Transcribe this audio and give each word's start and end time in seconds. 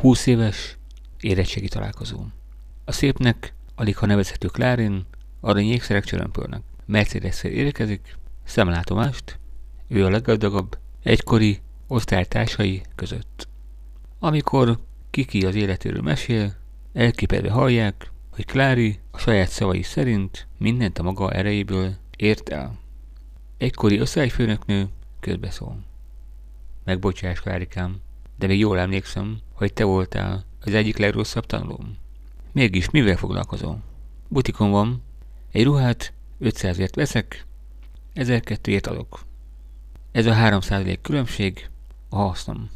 20 0.00 0.26
éves 0.26 0.78
érettségi 1.20 1.68
találkozó. 1.68 2.24
A 2.84 2.92
szépnek, 2.92 3.54
alig 3.74 3.96
ha 3.96 4.06
nevezhető 4.06 4.48
Klárin, 4.48 5.06
arany 5.40 5.66
jégszerek 5.66 6.04
csörömpölnek. 6.04 6.62
mercedes 6.86 7.42
érkezik, 7.42 8.16
szemlátomást, 8.44 9.38
ő 9.88 10.04
a 10.04 10.10
leggazdagabb, 10.10 10.78
egykori 11.02 11.60
osztálytársai 11.86 12.82
között. 12.94 13.48
Amikor 14.18 14.78
Kiki 15.10 15.46
az 15.46 15.54
életéről 15.54 16.02
mesél, 16.02 16.54
elképedve 16.92 17.50
hallják, 17.50 18.10
hogy 18.30 18.44
Klári 18.44 18.98
a 19.10 19.18
saját 19.18 19.48
szavai 19.48 19.82
szerint 19.82 20.46
mindent 20.58 20.98
a 20.98 21.02
maga 21.02 21.32
erejéből 21.32 21.94
ért 22.16 22.48
el. 22.48 22.78
Egykori 23.58 24.00
osztályfőnöknő 24.00 24.88
közbeszól. 25.20 25.84
Megbocsáss, 26.84 27.40
Klárikám, 27.40 28.00
de 28.38 28.46
még 28.46 28.58
jól 28.58 28.78
emlékszem, 28.78 29.38
hogy 29.60 29.72
te 29.72 29.84
voltál 29.84 30.44
az 30.60 30.74
egyik 30.74 30.96
legrosszabb 30.96 31.46
tanulóm. 31.46 31.96
Mégis 32.52 32.90
mivel 32.90 33.16
foglalkozol? 33.16 33.82
Butikon 34.28 34.70
van, 34.70 35.02
egy 35.52 35.64
ruhát 35.64 36.12
500ért 36.40 36.92
veszek, 36.94 37.46
1002-ért 38.14 38.86
adok. 38.86 39.20
Ez 40.12 40.26
a 40.26 40.32
3% 40.34 40.98
különbség 41.02 41.68
a 42.08 42.16
hasznom. 42.16 42.70